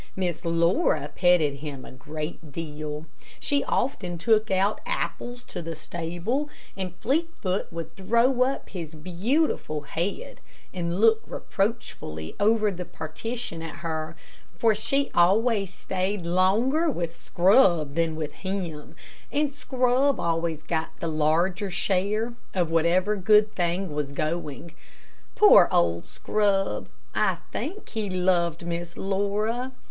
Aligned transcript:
Miss 0.15 0.43
Laura 0.45 1.11
petted 1.15 1.57
him 1.57 1.85
a 1.85 1.91
great 1.91 2.51
deal. 2.51 3.05
She 3.39 3.63
often 3.65 4.17
took 4.17 4.49
out 4.49 4.81
apples 4.83 5.43
to 5.43 5.61
the 5.61 5.75
stable, 5.75 6.49
and 6.75 6.95
Fleetfoot 6.95 7.71
would 7.71 7.95
throw 7.95 8.41
up 8.41 8.69
his 8.71 8.95
beautiful 8.95 9.81
head 9.81 10.41
and 10.73 10.99
look 10.99 11.21
reproachfully 11.27 12.35
over 12.39 12.71
the 12.71 12.83
partition 12.83 13.61
at 13.61 13.75
her, 13.85 14.15
for 14.57 14.73
she 14.73 15.11
always 15.13 15.71
stayed 15.71 16.25
longer 16.25 16.89
with 16.89 17.15
Scrub 17.15 17.93
than 17.93 18.15
with 18.15 18.31
him, 18.31 18.95
and 19.31 19.51
Scrub 19.51 20.19
always 20.19 20.63
got 20.63 20.89
the 20.99 21.07
larger 21.09 21.69
share 21.69 22.33
of 22.55 22.71
whatever 22.71 23.15
good 23.15 23.53
thing 23.53 23.93
was 23.93 24.13
going. 24.13 24.73
Poor 25.35 25.69
old 25.71 26.07
Scrub! 26.07 26.87
I 27.13 27.37
think 27.51 27.89
he 27.89 28.09
loved 28.09 28.65
Miss 28.65 28.97
Laura. 28.97 29.73